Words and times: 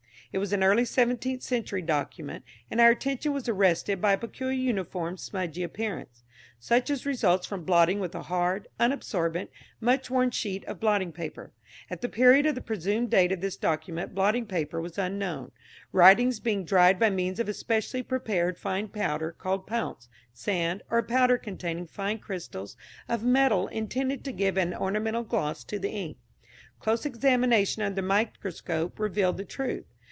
It 0.33 0.37
was 0.37 0.53
an 0.53 0.63
early 0.63 0.85
seventeenth 0.85 1.41
century 1.43 1.81
document, 1.81 2.45
and 2.69 2.79
our 2.79 2.91
attention 2.91 3.33
was 3.33 3.49
arrested 3.49 3.99
by 3.99 4.13
a 4.13 4.17
peculiar 4.17 4.55
uniform 4.57 5.17
smudgy 5.17 5.61
appearance, 5.61 6.23
such 6.57 6.89
as 6.89 7.05
results 7.05 7.45
from 7.45 7.65
blotting 7.65 7.99
with 7.99 8.15
a 8.15 8.21
hard, 8.21 8.69
unabsorbent, 8.79 9.49
much 9.81 10.09
worn 10.09 10.31
sheet 10.31 10.63
of 10.69 10.79
blotting 10.79 11.11
paper. 11.11 11.51
At 11.89 11.99
the 11.99 12.07
period 12.07 12.45
of 12.45 12.55
the 12.55 12.61
presumed 12.61 13.09
date 13.11 13.33
of 13.33 13.41
this 13.41 13.57
document 13.57 14.15
blotting 14.15 14.45
paper 14.45 14.79
was 14.79 14.97
unknown, 14.97 15.51
writings 15.91 16.39
being 16.39 16.63
dried 16.63 16.97
by 16.97 17.09
means 17.09 17.37
of 17.41 17.49
a 17.49 17.53
specially 17.53 18.01
prepared 18.01 18.57
fine 18.57 18.87
powder 18.87 19.33
called 19.33 19.67
pounce, 19.67 20.07
sand, 20.31 20.81
or 20.89 20.99
a 20.99 21.03
powder 21.03 21.37
containing 21.37 21.87
fine 21.87 22.19
crystals 22.19 22.77
of 23.09 23.21
metal 23.21 23.67
intended 23.67 24.23
to 24.23 24.31
give 24.31 24.55
an 24.55 24.73
ornamental 24.73 25.23
gloss 25.23 25.65
to 25.65 25.77
the 25.77 25.89
ink. 25.91 26.15
Close 26.79 27.05
examination 27.05 27.83
under 27.83 27.95
the 27.95 28.01
microscope 28.01 28.97
revealed 28.97 29.35
the 29.35 29.43
truth. 29.43 29.83